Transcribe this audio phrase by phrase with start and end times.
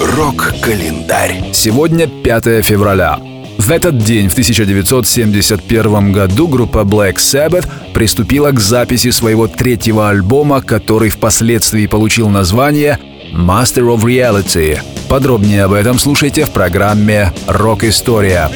[0.00, 1.52] Рок-календарь.
[1.52, 3.18] Сегодня 5 февраля.
[3.58, 10.60] В этот день, в 1971 году, группа Black Sabbath приступила к записи своего третьего альбома,
[10.62, 12.98] который впоследствии получил название
[13.32, 14.78] Master of Reality.
[15.08, 18.50] Подробнее об этом слушайте в программе «Рок-история».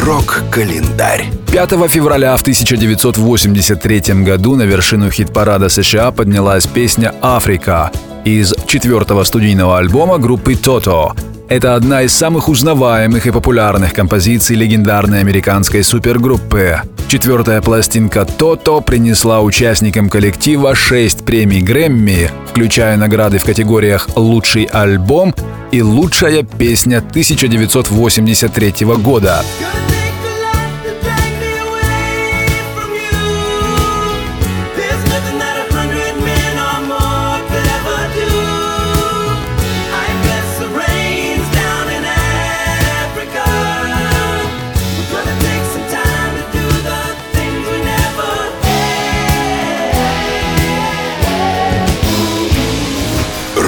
[0.00, 1.26] Рок-календарь.
[1.52, 7.90] 5 февраля в 1983 году на вершину хит-парада США поднялась песня «Африка»
[8.24, 11.14] из четвертого студийного альбома группы «Тото».
[11.50, 16.80] Это одна из самых узнаваемых и популярных композиций легендарной американской супергруппы.
[17.08, 25.34] Четвертая пластинка «Тото» принесла участникам коллектива 6 премий Грэмми, включая награды в категориях «Лучший альбом»
[25.72, 29.42] и «Лучшая песня 1983 года».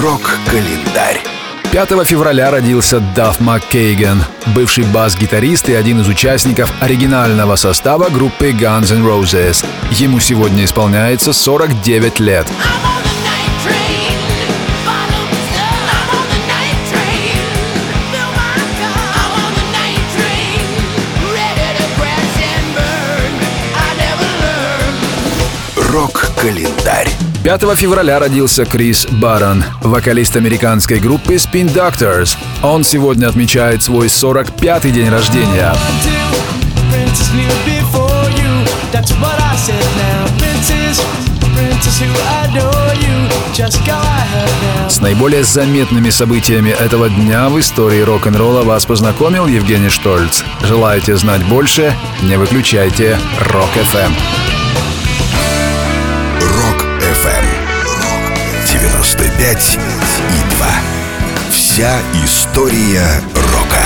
[0.00, 1.20] Рок-календарь.
[1.72, 8.94] 5 февраля родился Дафф Маккейген, бывший бас-гитарист и один из участников оригинального состава группы Guns
[8.94, 9.62] N' Roses.
[9.90, 12.46] Ему сегодня исполняется 49 лет.
[25.76, 27.10] Рок-календарь.
[27.42, 32.36] 5 февраля родился Крис Барон, вокалист американской группы Spin Doctors.
[32.62, 35.72] Он сегодня отмечает свой 45-й день рождения.
[44.88, 50.42] С наиболее заметными событиями этого дня в истории рок-н-ролла вас познакомил Евгений Штольц.
[50.62, 51.94] Желаете знать больше?
[52.22, 54.12] Не выключайте Рок-ФМ.
[54.12, 54.39] Рок-ФМ.
[58.80, 60.66] 95 и 2.
[61.50, 63.84] Вся история рока.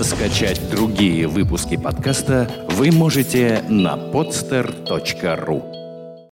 [0.00, 5.79] Скачать другие выпуски подкаста вы можете на podster.ru